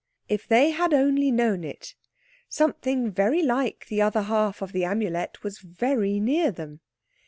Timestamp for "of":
4.63-4.71